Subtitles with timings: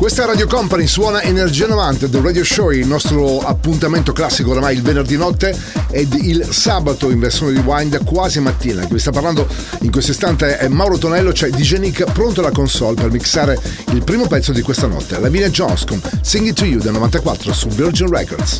[0.00, 4.74] Questa è Radio Company, suona Energia 90 del Radio Show, il nostro appuntamento classico oramai
[4.74, 5.54] il venerdì notte
[5.90, 8.80] ed il sabato in versione rewind quasi mattina.
[8.86, 9.46] Chi vi sta parlando
[9.82, 13.60] in questo istante è Mauro Tonello, c'è DJ Nick pronto alla console per mixare
[13.92, 17.52] il primo pezzo di questa notte, Lavinia Jones con Sing It To You del 94
[17.52, 18.58] su Virgin Records.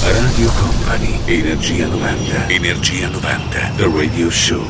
[0.00, 2.48] Radio Company, Energia 90.
[2.48, 4.64] Energia 90, The Radio Show.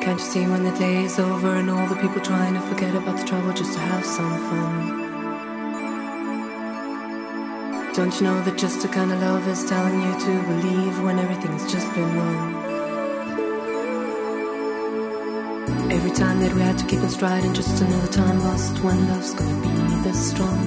[0.00, 2.92] Can't you see when the day is over and all the people trying to forget
[2.96, 5.03] about the trouble just to have some fun?
[7.94, 11.16] Don't you know that just a kind of love is telling you to believe when
[11.16, 12.54] everything's just been wrong?
[15.92, 19.32] Every time that we had to keep on striding, just another time lost when love's
[19.34, 19.68] gonna be
[20.02, 20.58] this strong.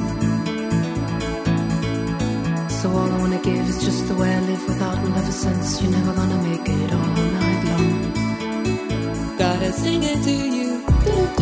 [2.69, 5.81] So all I wanna give is just the way I live without love a sense.
[5.81, 9.37] You're never gonna make it all night long.
[9.37, 10.81] Gotta sing it to you.
[11.03, 11.37] Can't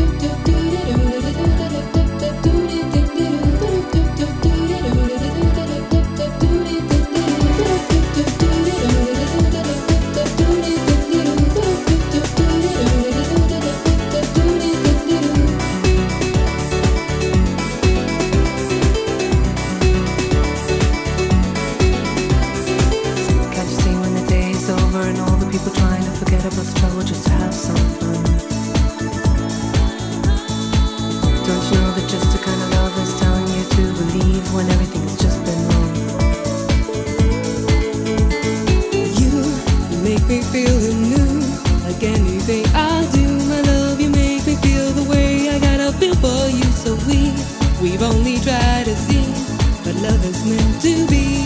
[34.56, 35.95] when everything's just been wrong?
[39.20, 41.42] You make me feel anew,
[41.84, 43.26] like anything I do.
[43.50, 46.67] My love, you make me feel the way I gotta feel for you.
[46.83, 47.33] So we,
[47.81, 49.28] we've only tried to see
[49.83, 51.44] what love is meant to be.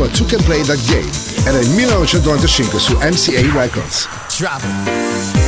[0.00, 1.10] Bobby Brown Two Can Play That Game
[1.44, 4.08] era il 1995 su MCA Records.
[4.38, 5.38] Drop it.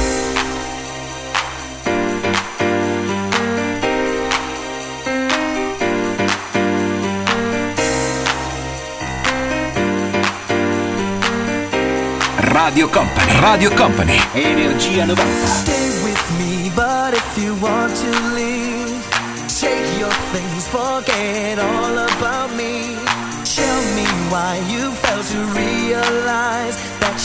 [12.37, 15.81] Radio Company, Radio Company, Energia 90.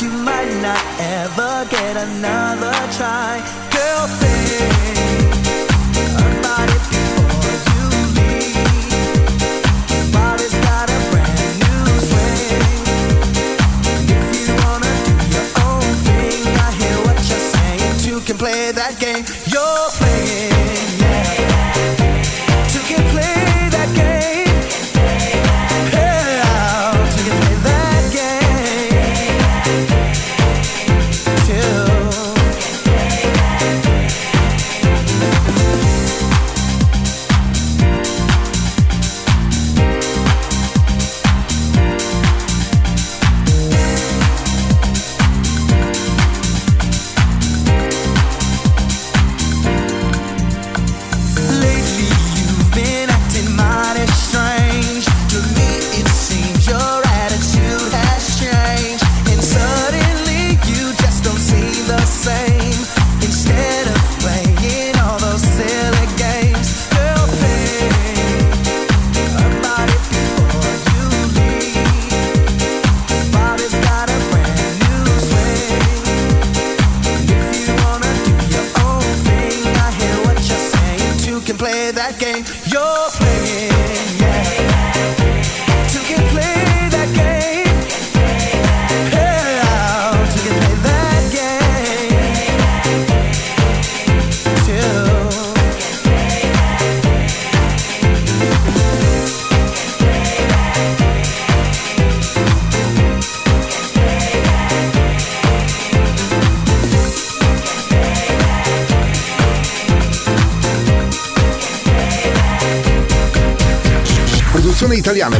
[0.01, 3.41] You might not ever get another try.
[3.71, 5.26] Girl, think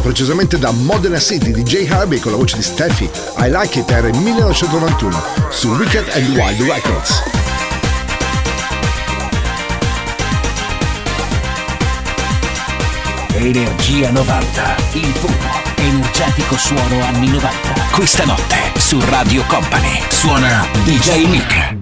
[0.08, 1.86] precisamente da Modena City di J.
[1.90, 3.04] Harvey con la voce di Steffi.
[3.36, 7.22] I Like It era il 1991 su Wicked and Wild Records.
[13.34, 15.34] Energia 90, il puro,
[15.76, 17.58] energetico suono anni 90.
[17.92, 20.66] Questa notte su Radio Company suona.
[20.84, 21.77] DJ Nick.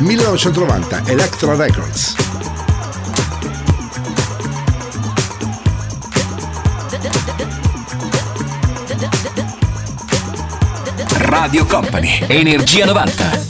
[0.00, 2.14] 1990, Electra Records.
[11.18, 13.49] Radio Company, Energia 90.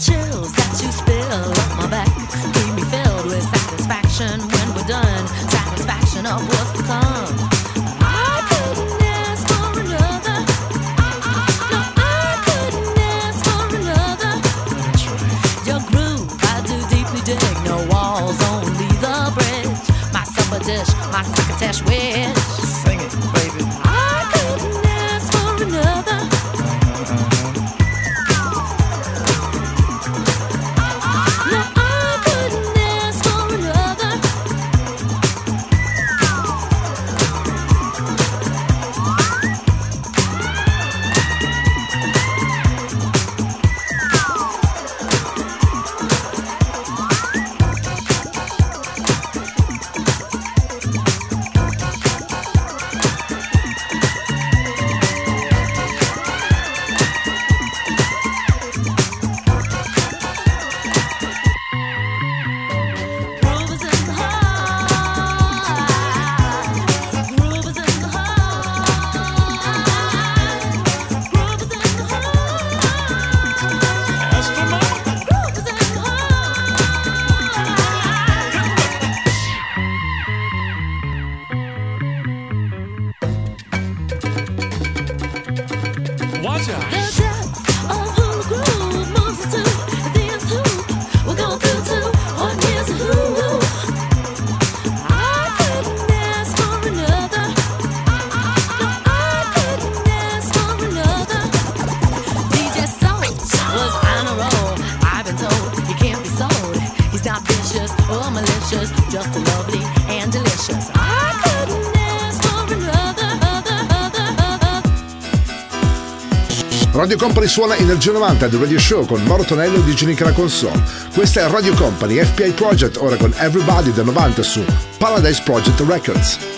[117.01, 120.83] Radio Company suona Energia 90 del Radio Show con Moro Tonello Di Nicola Console.
[121.15, 124.63] Questa è Radio Company FPI Project, ora con Everybody del 90 su
[124.99, 126.50] Paradise Project Records.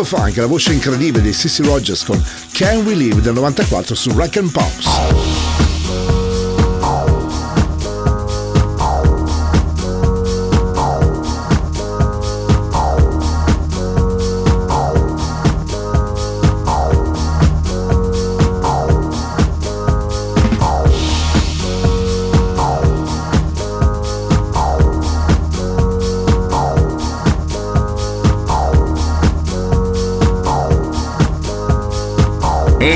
[0.00, 4.10] Just Funk, la voce incredibile di Sissy Rogers con Can We Live del 94 su
[4.14, 5.69] Rack and Pops.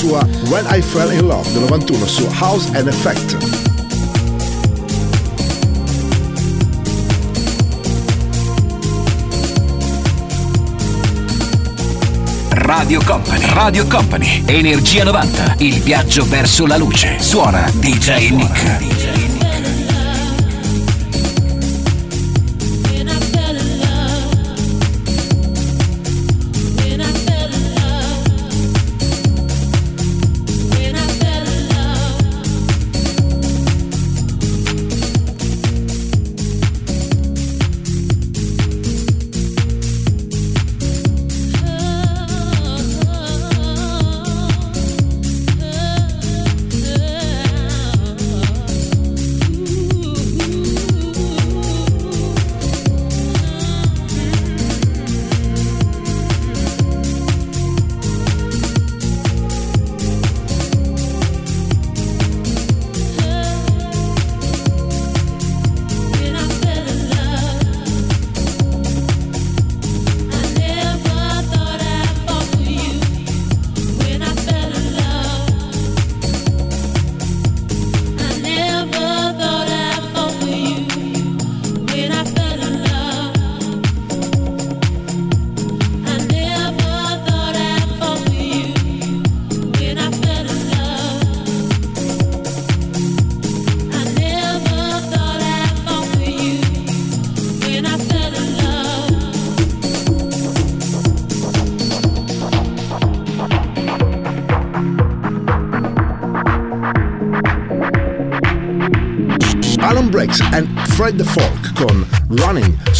[0.00, 3.36] Sua When I Fell in Love del 91 su House and Effect.
[12.48, 17.16] Radio Company, Radio Company, Energia 90, il viaggio verso la luce.
[17.18, 19.00] Suona DJ Nick.
[19.00, 19.29] Fred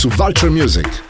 [0.01, 1.10] su Vulture Music.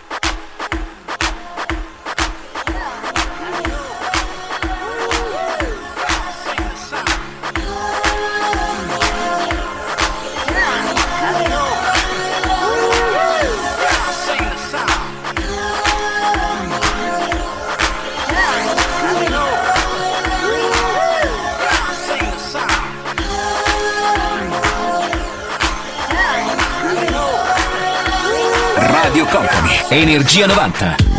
[30.10, 31.09] Energia 90.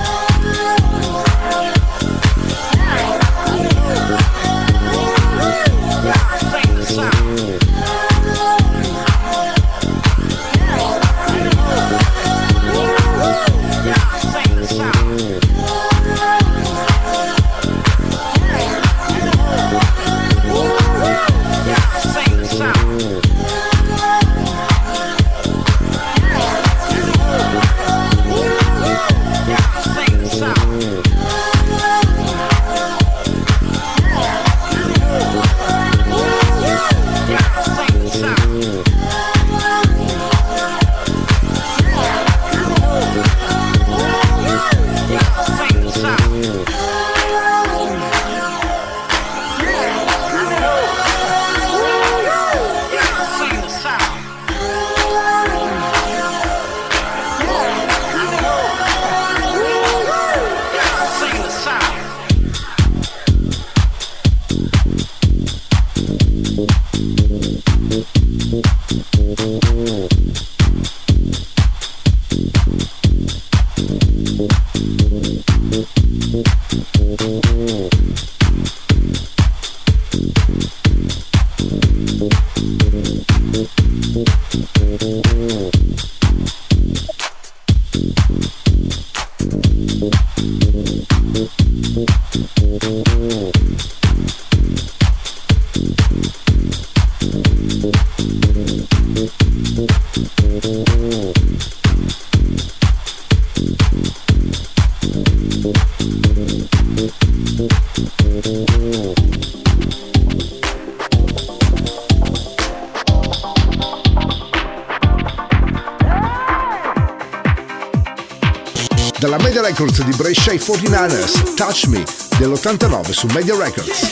[120.61, 122.03] 49ers, Touch Me
[122.37, 124.09] dell'89 su Media Records.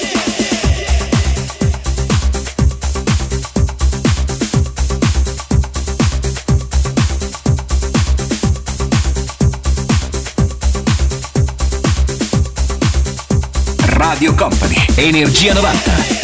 [13.85, 16.18] Radio Company, Energia 90.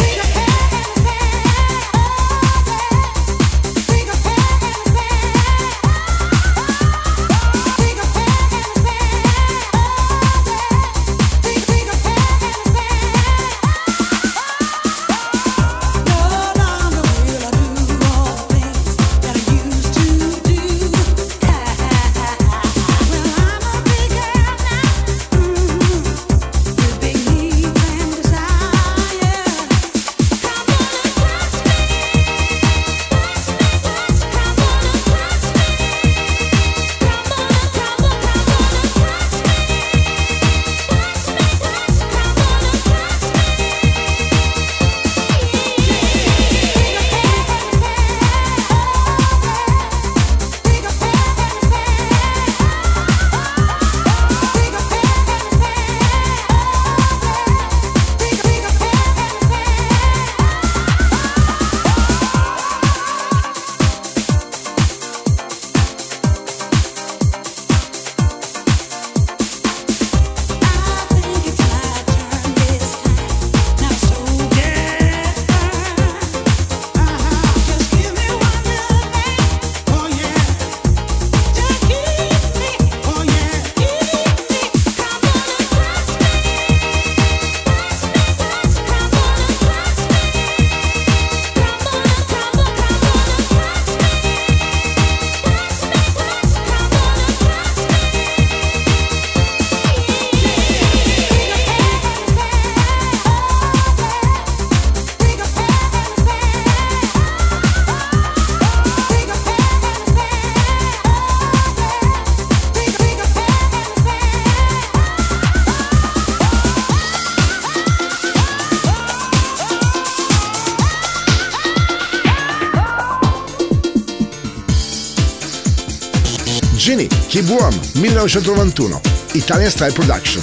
[127.36, 129.02] Keep Warm, 1991,
[129.34, 130.42] Italian Style Production.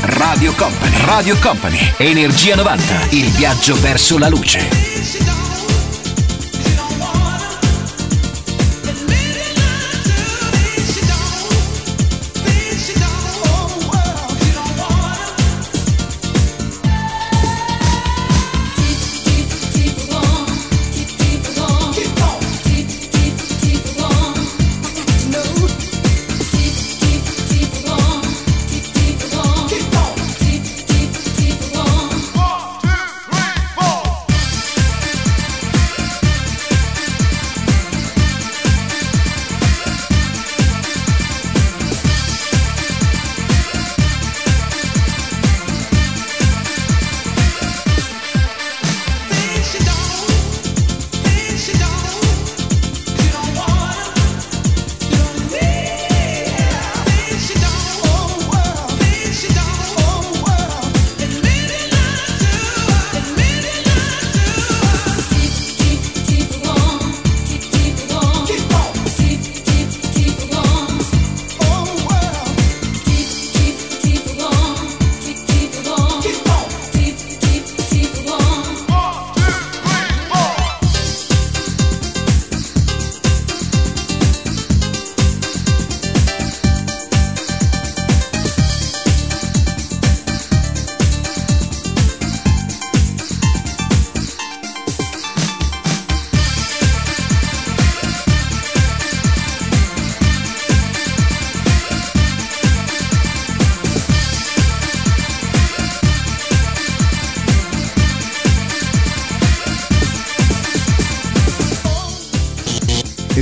[0.00, 0.96] Radio Company.
[1.04, 1.94] Radio Company.
[1.98, 3.06] Energia 90.
[3.10, 4.85] Il viaggio verso la luce.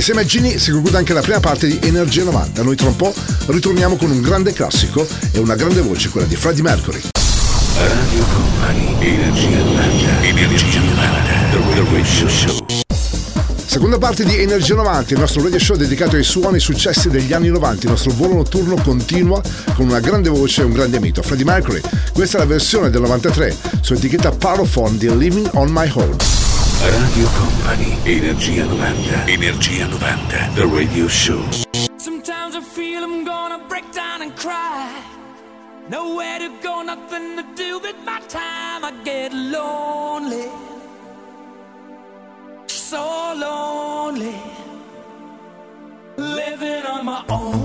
[0.07, 2.61] Insieme a Gini si conclude anche la prima parte di Energia 90.
[2.61, 3.11] Noi tra un po'
[3.47, 7.01] ritorniamo con un grande classico e una grande voce, quella di Freddie Mercury.
[7.75, 12.65] Radio Company, Energia 90, Energia 90, The Radio Show.
[13.65, 17.47] Seconda parte di Energia 90, il nostro radio show dedicato ai suoni successi degli anni
[17.47, 17.85] 90.
[17.85, 19.41] Il nostro volo notturno continua
[19.73, 21.81] con una grande voce e un grande mito, Freddie Mercury.
[22.13, 26.44] Questa è la versione del 93 su etichetta Parophone di Living on My Own.
[26.83, 31.41] Radio Company, Energia 90, Energia 90, The Radio Show.
[31.97, 35.01] Sometimes I feel I'm gonna break down and cry.
[35.89, 38.83] Nowhere to go, nothing to do with my time.
[38.83, 40.49] I get lonely,
[42.67, 44.35] so lonely,
[46.17, 47.64] living on my own.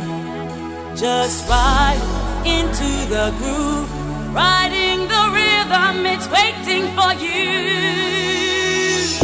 [1.01, 1.99] just ride
[2.45, 3.89] into the groove.
[4.35, 7.57] Riding the rhythm, it's waiting for you.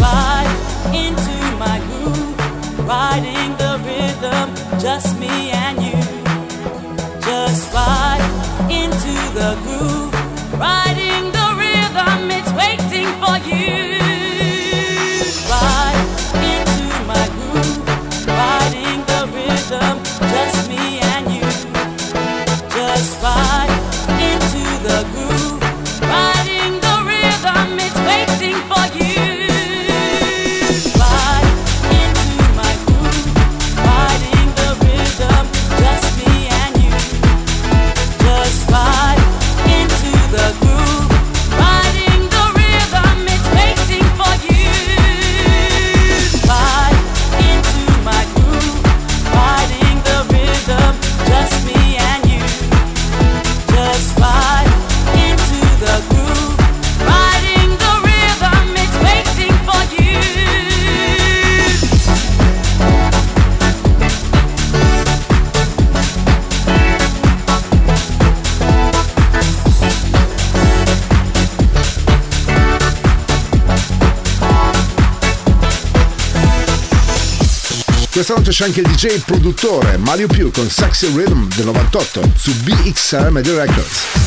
[0.01, 0.55] Ride
[0.91, 2.87] into my groove.
[2.87, 6.01] Riding the rhythm, just me and you.
[7.21, 8.25] Just ride
[8.71, 10.13] into the groove.
[10.59, 13.96] Riding the rhythm, it's waiting for you.
[78.17, 82.51] Questa notte c'è anche il DJ produttore Mario Più con Sexy Rhythm del 98 su
[82.63, 84.26] BXR Media Records.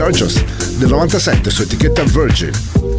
[0.00, 0.42] Gorgeous
[0.78, 2.89] del 97 su etichetta Virgin.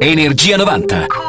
[0.00, 1.25] Energia 90.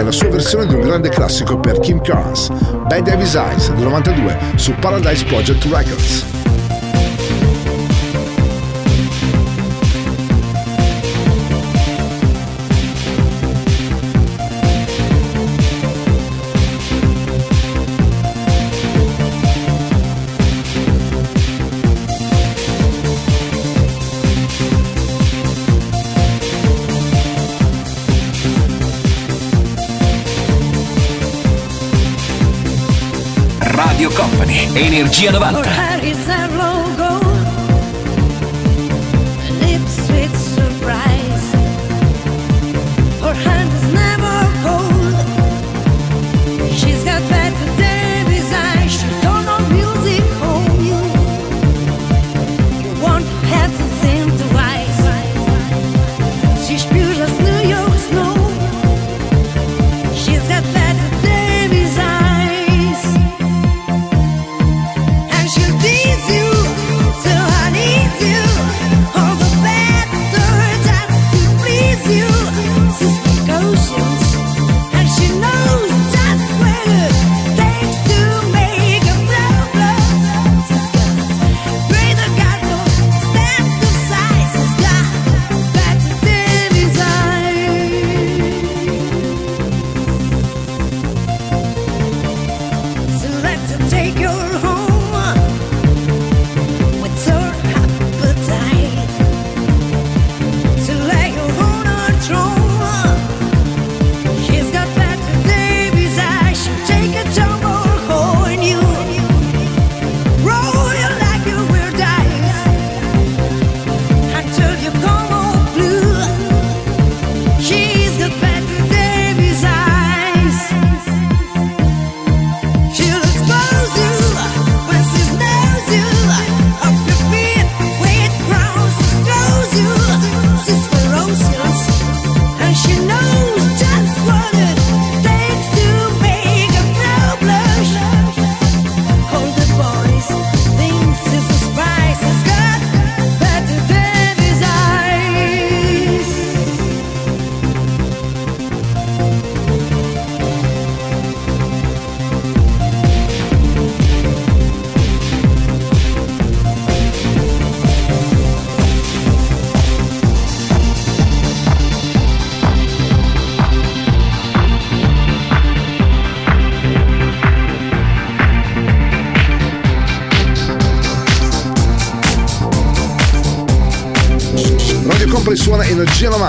[0.00, 3.84] è la sua versione di un grande classico per Kim Carnes, Bad Davis Eyes del
[3.84, 6.29] 92 su Paradise Project Records.
[35.20, 35.89] Energia 90.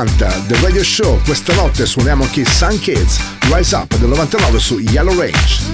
[0.03, 3.19] 90 del Radio Show, questa notte suoniamo anche Sun Kids,
[3.53, 5.70] Rise Up del 99 su Yellow Range.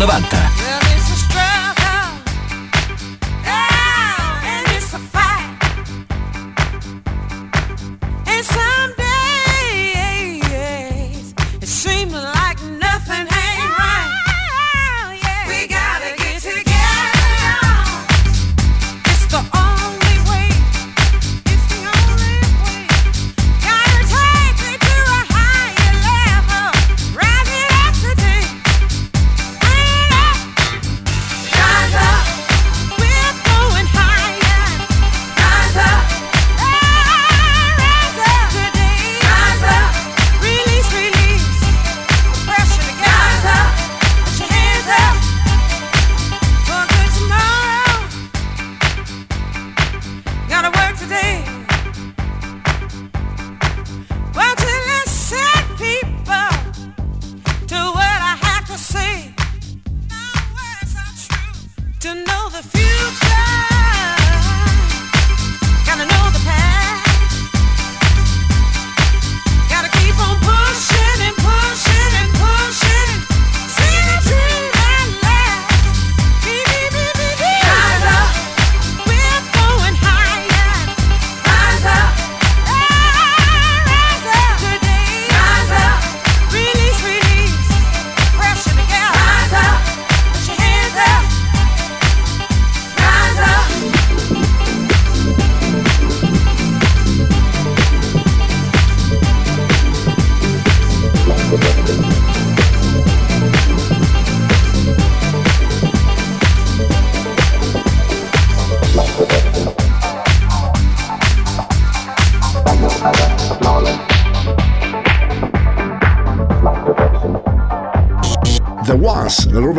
[0.00, 0.49] 90.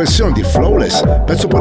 [0.02, 1.61] versione di Flawless, pezzo poi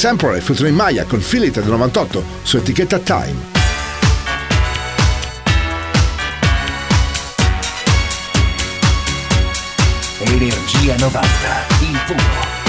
[0.00, 3.36] Temporary featuring Maya con Philip del 98 su etichetta Time.
[10.20, 11.28] Energia 90,
[11.80, 12.18] il puro,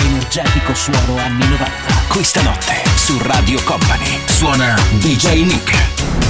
[0.08, 1.70] energetico suono anni 90.
[2.10, 6.21] Questa notte su Radio Company suona DJ Nick.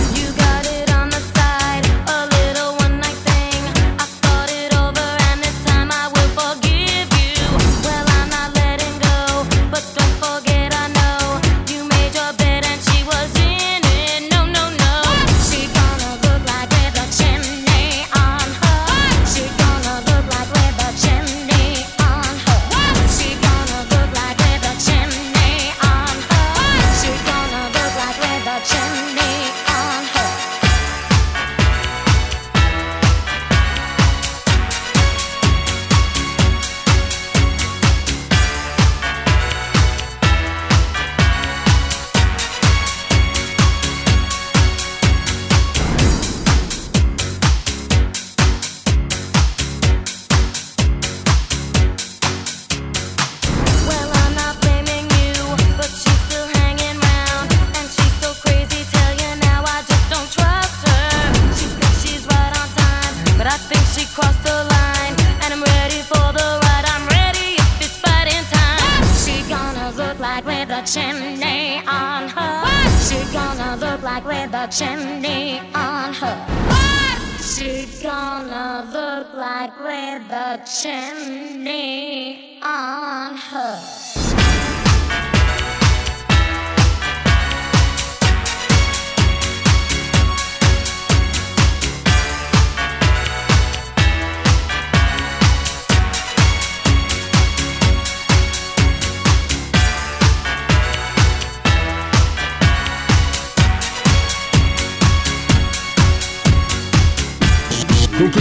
[74.68, 75.26] touching
[75.74, 76.38] on her.
[76.70, 84.11] What she gonna look like with the chimney on her?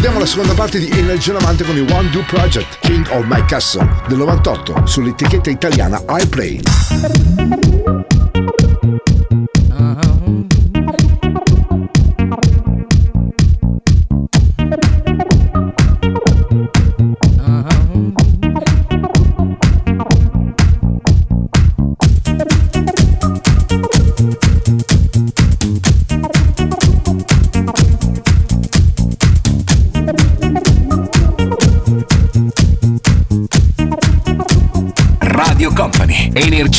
[0.00, 3.44] Chiudiamo la seconda parte di Energia 90 con il One Do Project, King of My
[3.44, 6.58] Castle, del 98, sull'etichetta italiana iPlay.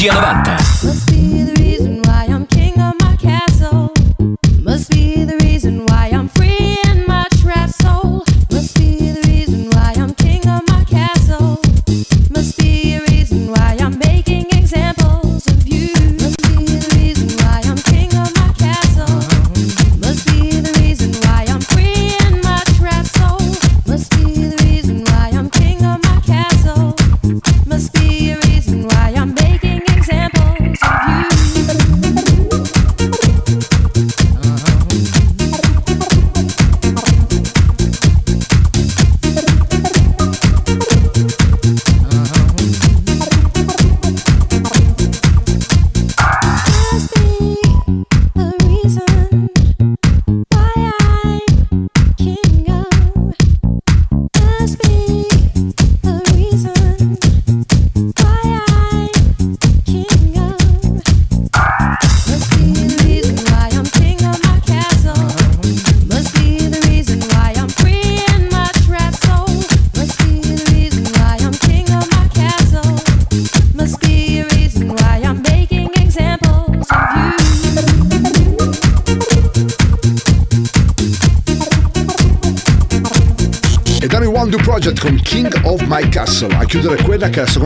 [0.01, 1.10] Energia 90.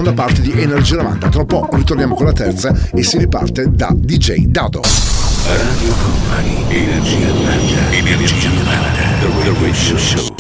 [0.06, 1.30] seconda parte di Energy 90.
[1.30, 4.82] Tra poco ritorniamo con la terza e si riparte da DJ Dado.
[5.48, 10.36] Radio Company, Energia 90, Energia 90, The Radio Show.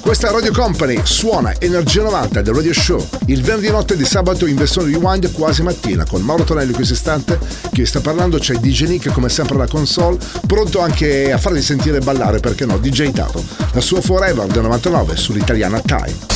[0.00, 4.54] Questa Radio Company suona Energia 90 del Radio Show il venerdì notte di sabato in
[4.54, 7.40] versione rewind quasi mattina con Mauro Tonelli in questo istante
[7.72, 11.98] che sta parlando c'è DJ Nick come sempre alla console pronto anche a farvi sentire
[11.98, 16.35] ballare perché no DJ Dato la sua Forever del 99 sull'italiana Time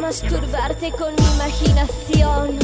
[0.00, 2.58] Masturbarte con mi imaginación,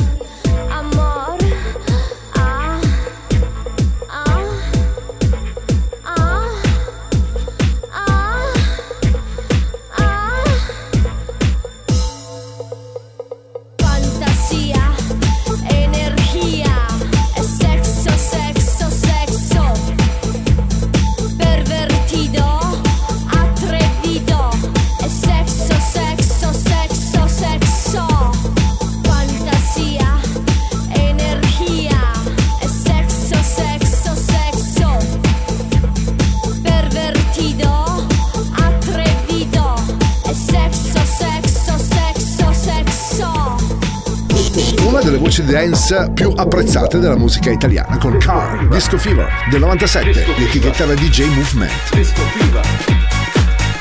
[45.51, 51.25] dance più apprezzate della musica italiana con Car, Disco Fever del 97, l'etichetta la DJ
[51.25, 51.73] Movement.
[51.93, 52.65] Disco Fever.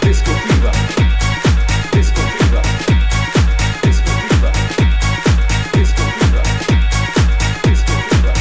[0.01, 0.71] Disco Fever.
[1.91, 2.61] Disco Fever.
[3.81, 4.51] Disco Fever.
[5.71, 6.41] Disco Fever.
[7.61, 8.33] Disco Fever.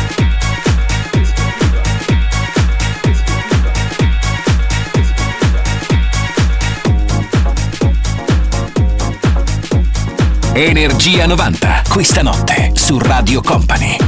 [1.13, 1.83] Disco Fever.
[3.03, 3.33] Disco
[5.35, 5.77] Fever.
[10.55, 14.08] Energia 90, questa notte su Radio Company.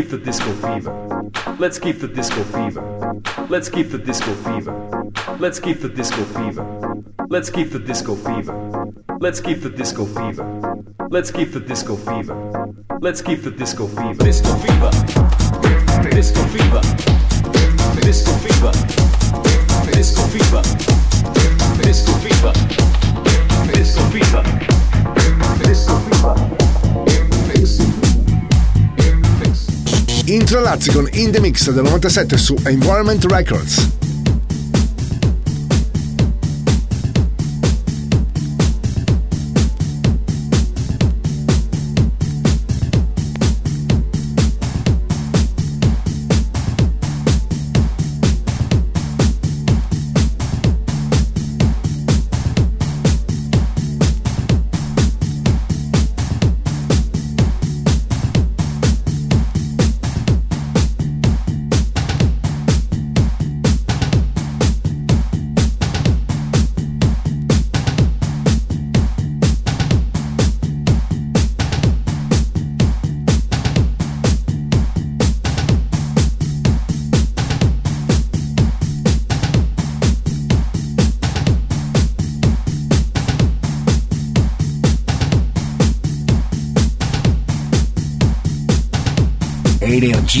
[0.00, 1.30] Keep the disco fever.
[1.58, 3.20] Let's keep the disco fever.
[3.50, 5.12] Let's keep the disco fever.
[5.38, 6.64] Let's keep the disco fever.
[7.28, 8.54] Let's keep the disco fever.
[9.20, 10.46] Let's keep the disco fever.
[11.10, 12.36] Let's keep the disco fever.
[13.02, 14.24] Let's keep the disco fever.
[14.24, 14.90] Disco fever.
[16.08, 16.80] Disco fever.
[18.00, 18.72] Disco fever.
[19.92, 20.62] Disco fever.
[21.82, 22.52] Disco fever.
[23.72, 24.42] Disco fever.
[25.62, 26.09] Disco fever.
[30.30, 33.99] Intralazzi con In The Mix del 97 su Environment Records.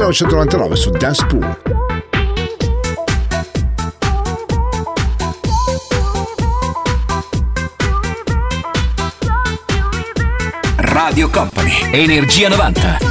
[0.00, 1.58] 1999 su Dance Pool.
[10.78, 13.09] Radio Company, Energia 90.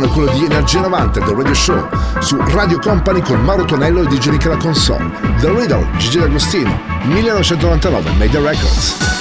[0.00, 1.88] Suono è quello di Energia 90 del Radio Show
[2.20, 5.10] su Radio Company con Mauro Tonello e DJ Nick alla console.
[5.40, 9.19] The Riddle, Gigi D'Agostino, 1999, Media Records.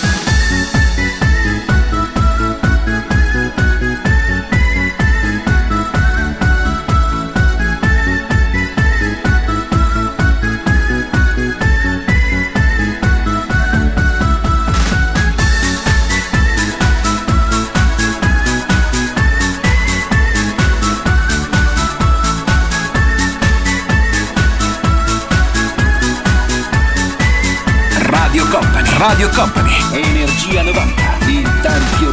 [29.00, 32.09] Radio Company, Energia 90, il tempio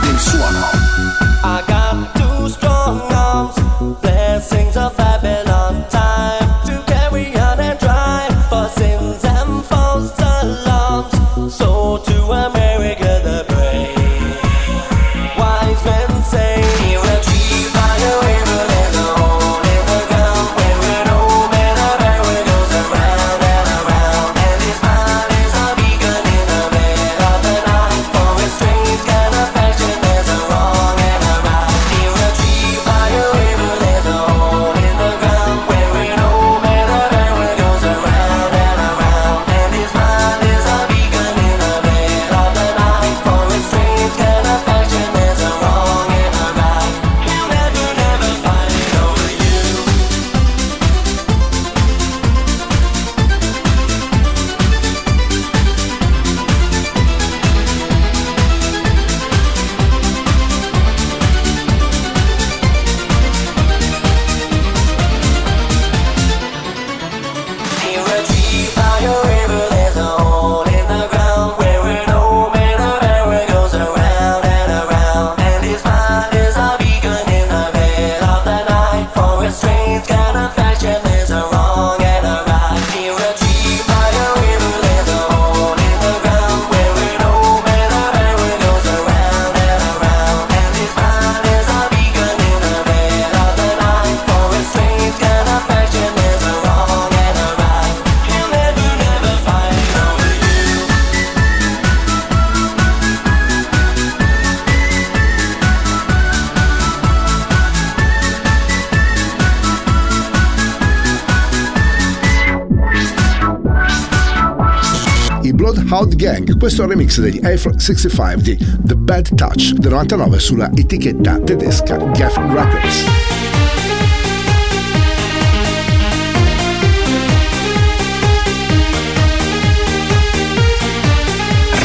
[116.66, 123.04] questo remix degli F65 di The Bad Touch del 99 sulla etichetta tedesca Geffen Records.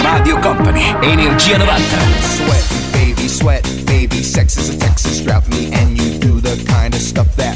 [0.01, 1.83] Radio Company, Energia 90.
[2.21, 4.23] Sweat, baby, sweat, baby.
[4.23, 5.47] Sex is a Texas drought.
[5.49, 7.55] Me and you do the kind of stuff that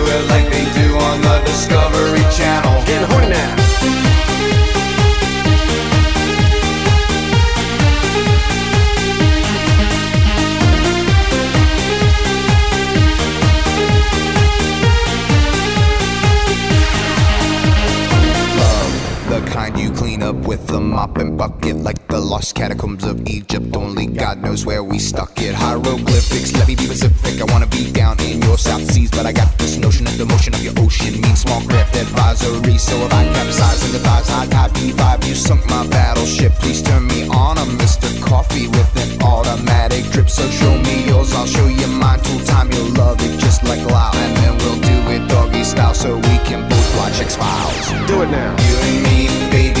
[21.41, 23.75] bucket like the lost catacombs of Egypt.
[23.75, 25.55] Only God knows where we stuck it.
[25.55, 27.41] Hieroglyphics, let me be specific.
[27.41, 30.27] I wanna be down in your South Seas, but I got this notion that the
[30.33, 32.77] motion of your ocean means small craft advisory.
[32.77, 36.51] So if I capsize in the thighs, high tide V5, you sunk my battleship.
[36.61, 37.57] Please turn me on.
[37.57, 38.09] I'm Mr.
[38.21, 40.29] Coffee with an automatic drip.
[40.29, 42.19] So show me yours, I'll show you mine.
[42.21, 44.11] Tool time, you'll love it just like Lao.
[44.13, 47.87] And then we'll do it doggy style so we can both watch X Files.
[48.07, 48.51] Do it now.
[48.67, 49.17] You and me,
[49.49, 49.80] baby,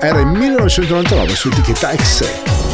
[0.00, 2.73] Era il 1999 su etichetta X.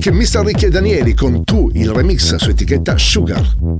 [0.00, 0.42] anche Mr.
[0.46, 3.79] Ricchi e Danieli con Tu, il remix su etichetta Sugar.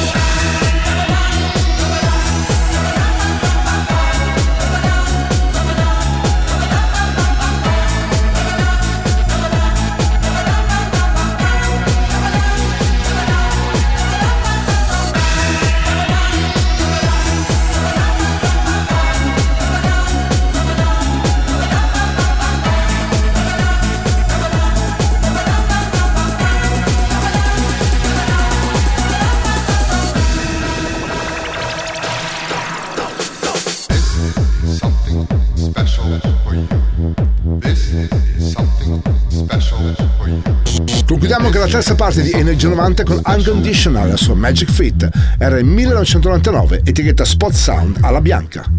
[41.71, 45.09] terza parte di Energy 90 con Unconditional, la sua Magic Fit.
[45.37, 48.69] Era il 1999, etichetta Spot Sound alla bianca.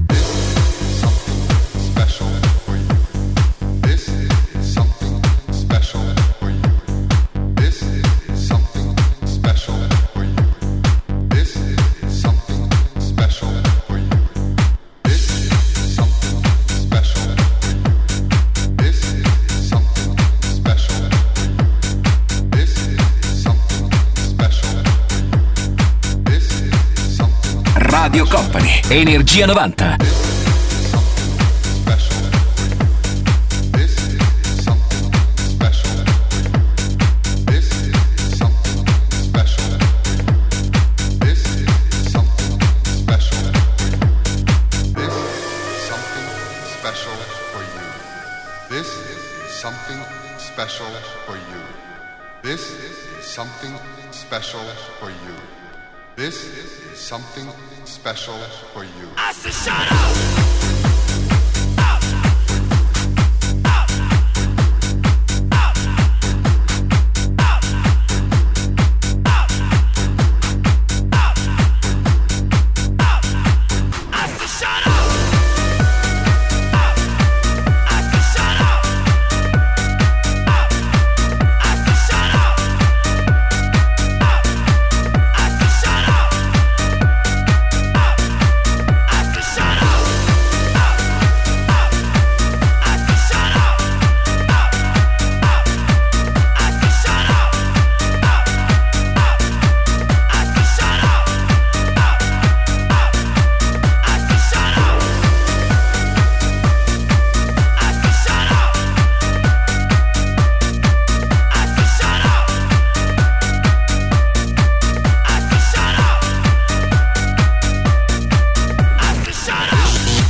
[28.93, 30.13] Energia 90.
[54.33, 54.65] special
[54.99, 55.37] for you.
[56.17, 57.47] This is something
[58.03, 58.35] special
[58.75, 59.22] for you.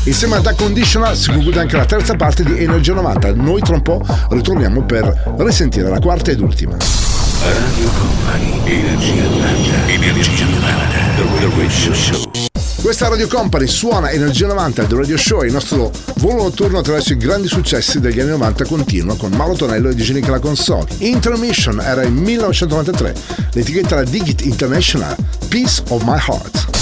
[0.05, 3.35] Insieme ad Conditional si conclude anche la terza parte di Energia 90.
[3.35, 6.77] Noi tra un po' ritorniamo per risentire la quarta ed ultima.
[6.77, 9.87] Radio Company, Energia 90.
[9.87, 10.93] Energia 90.
[11.39, 12.31] The Radio Show.
[12.83, 17.13] Questa Radio Company suona Energia 90 del Radio Show e il nostro volo notturno attraverso
[17.13, 20.89] i grandi successi degli anni 90 continua con Mauro Tonello e Digenica la console.
[20.99, 23.15] Intermission era il 1993,
[23.53, 25.15] l'etichetta era Digit International,
[25.49, 26.82] Peace of My Heart.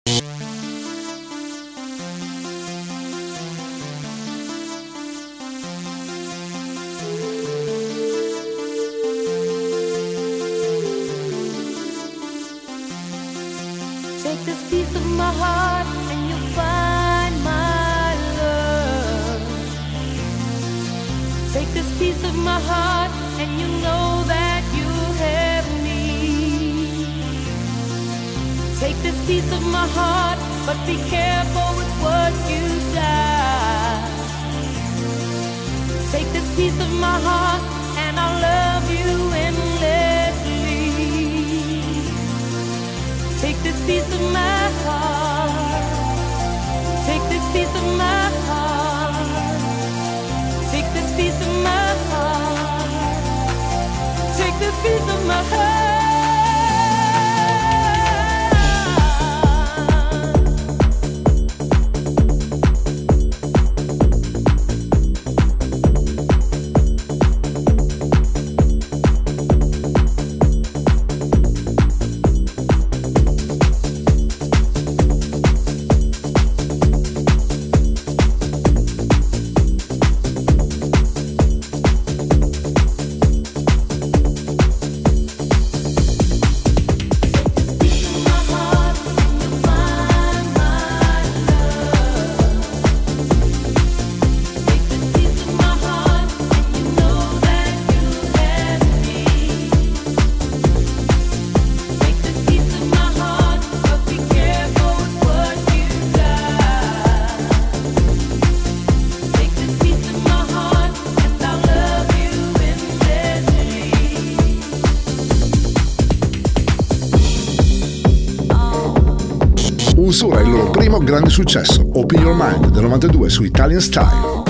[121.11, 124.43] Grande successo, Open Your Mind del 92 su Italian Style.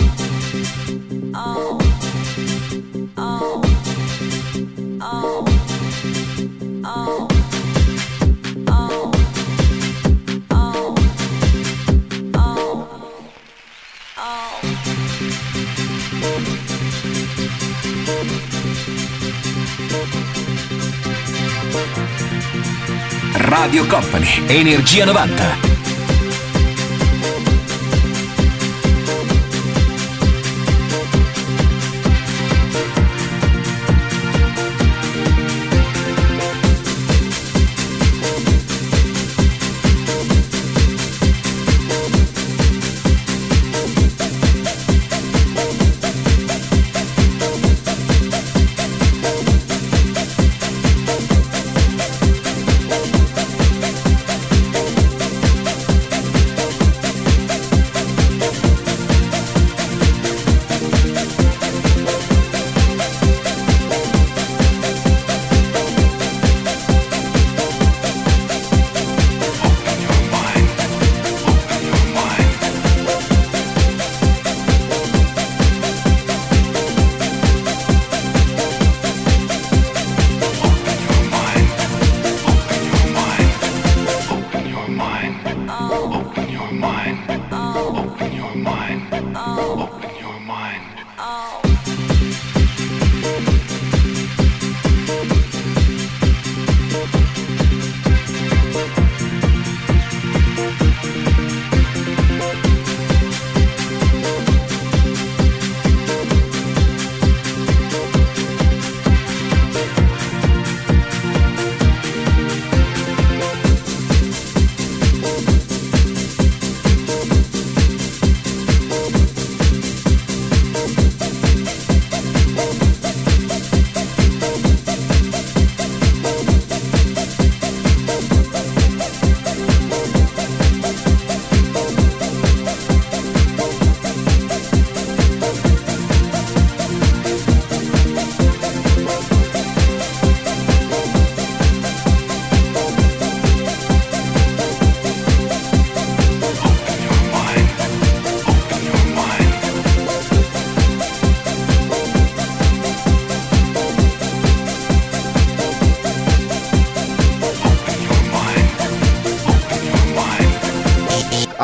[23.32, 25.71] Radio Company, Energia 90.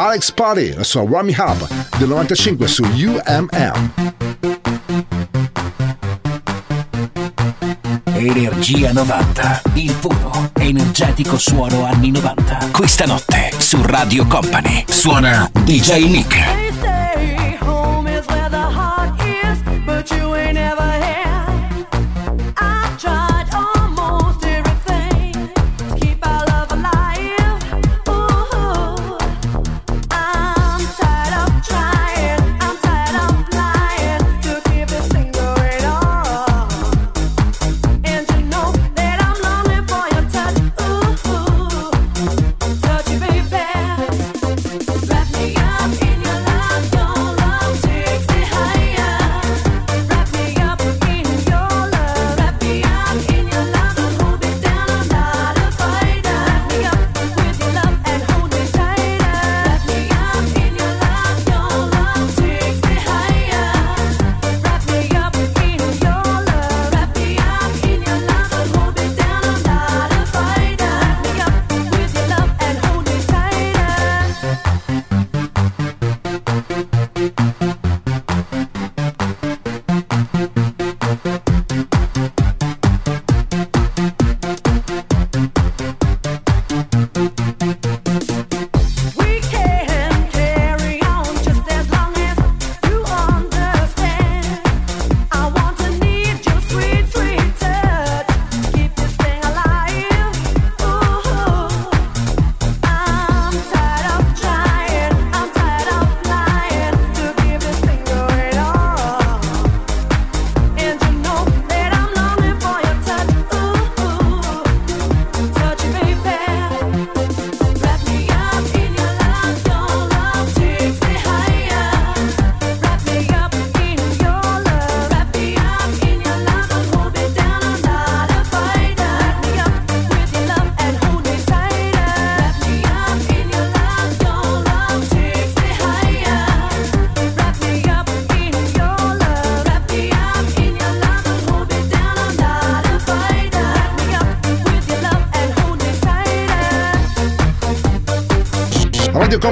[0.07, 1.67] Alex Party, la sua Rummy Hub
[1.97, 3.91] del 95 su UMM.
[8.13, 12.69] Energia 90, il puro, energetico suono anni 90.
[12.71, 16.66] Questa notte su Radio Company suona DJ Nick.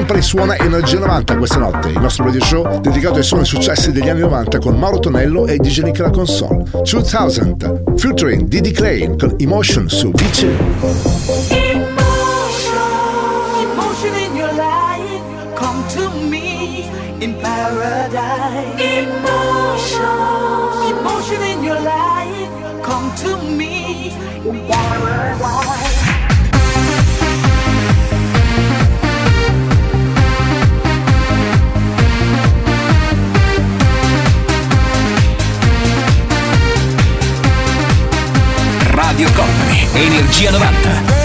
[0.05, 4.07] Company suona Energia 90 questa notte, il nostro radio show dedicato ai suoni successi degli
[4.07, 6.63] anni 90 con Mauro Tonello e DJ Nick la console.
[6.83, 11.64] 2000, featuring Didi Klein con Emotion su V2.
[39.95, 41.24] Energia 90.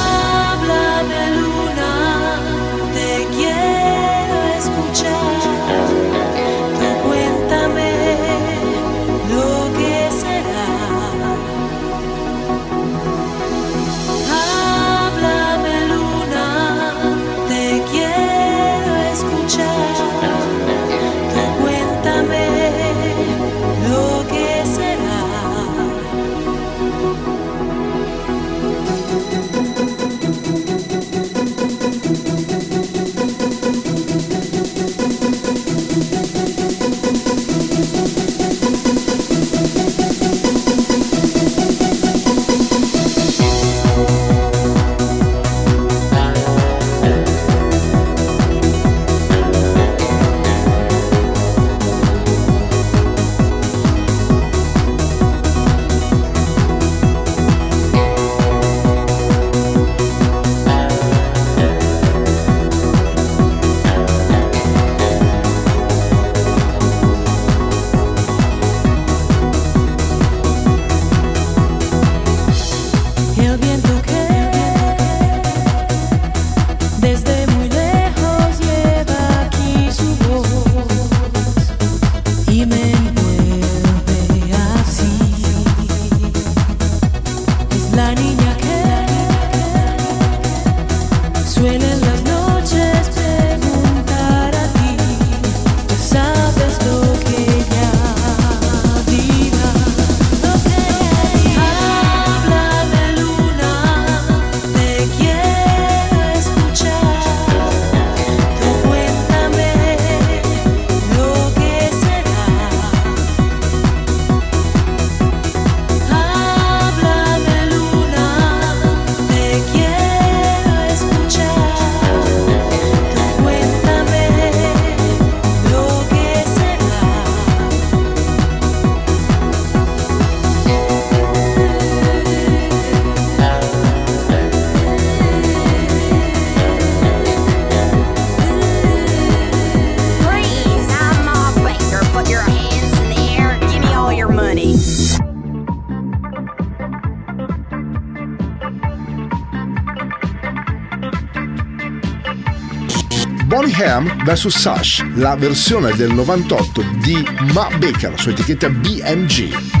[153.91, 157.21] Am vs Sash, la versione del 98 di
[157.53, 159.80] Ma Baker su etichetta BMG.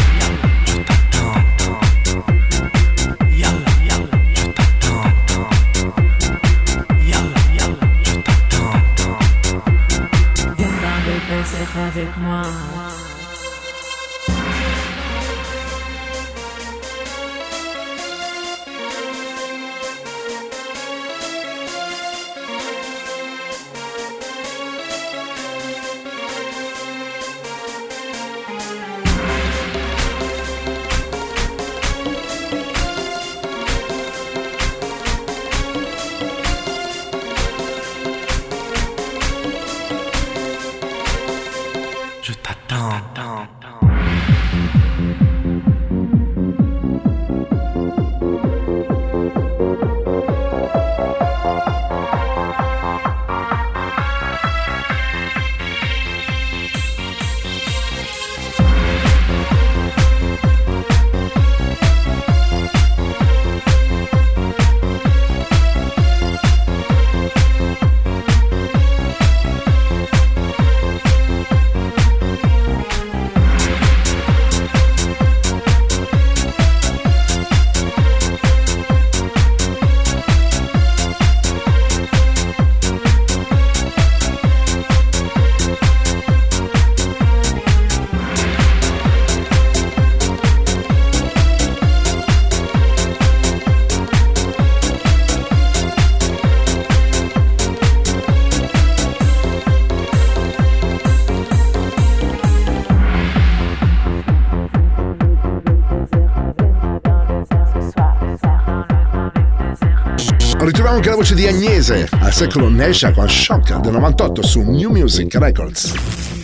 [111.11, 115.93] la voce di Agnese al secolo Nesha con Shock del 98 su New Music Records.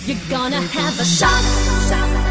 [0.06, 1.32] You're gonna have a shock,
[1.88, 2.26] shock.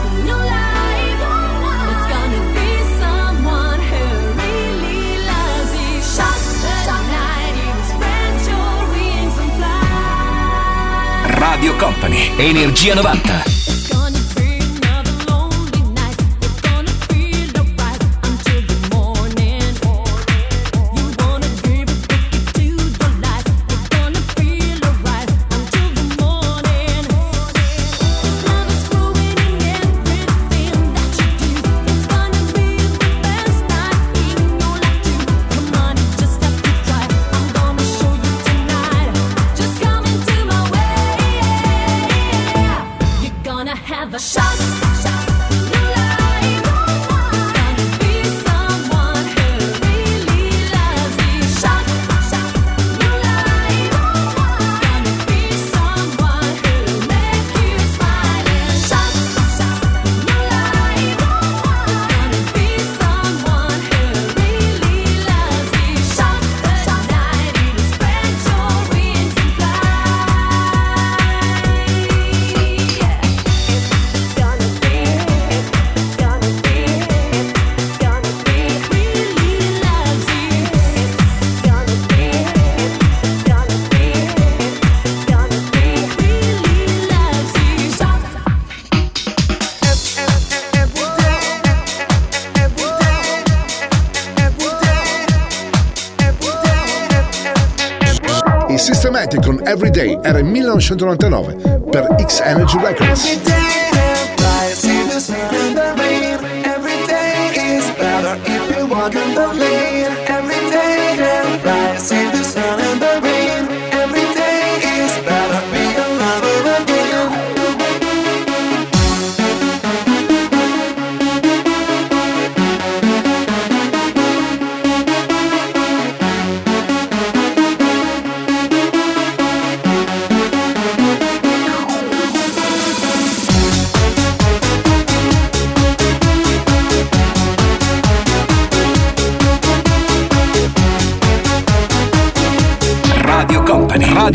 [11.39, 13.56] Radio Company, Energia 90.
[100.77, 103.66] 1999 per X Energy Records.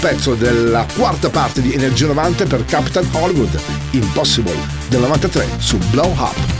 [0.00, 3.60] Pezzo della quarta parte di Energia 90 per Capitan Hollywood,
[3.90, 4.56] Impossible,
[4.88, 6.59] del 93 su Blow Up.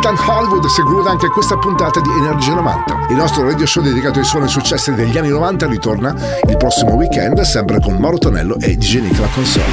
[0.00, 3.08] Capitan Hollywood conclude anche questa puntata di Energia 90.
[3.10, 6.14] Il nostro radio show dedicato ai suoni successi degli anni 90 ritorna
[6.48, 9.66] il prossimo weekend, sempre con Mauro Tonello e DJ Nick la console.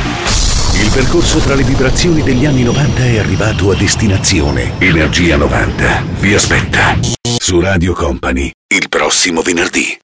[0.83, 4.73] Il percorso tra le vibrazioni degli anni 90 è arrivato a destinazione.
[4.79, 6.97] Energia 90 vi aspetta
[7.37, 9.97] su Radio Company il prossimo venerdì.